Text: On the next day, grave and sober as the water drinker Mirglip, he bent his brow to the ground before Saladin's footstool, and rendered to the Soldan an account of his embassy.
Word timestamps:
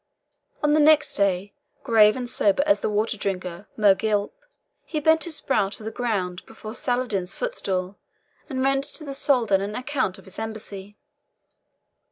On 0.63 0.73
the 0.73 0.79
next 0.79 1.13
day, 1.13 1.53
grave 1.83 2.15
and 2.17 2.27
sober 2.27 2.63
as 2.65 2.79
the 2.81 2.89
water 2.89 3.17
drinker 3.17 3.67
Mirglip, 3.77 4.31
he 4.83 4.99
bent 4.99 5.25
his 5.25 5.39
brow 5.41 5.69
to 5.69 5.83
the 5.83 5.91
ground 5.91 6.43
before 6.47 6.73
Saladin's 6.73 7.35
footstool, 7.35 7.99
and 8.49 8.63
rendered 8.63 8.89
to 8.93 9.03
the 9.03 9.13
Soldan 9.13 9.61
an 9.61 9.75
account 9.75 10.17
of 10.17 10.25
his 10.25 10.39
embassy. 10.39 10.97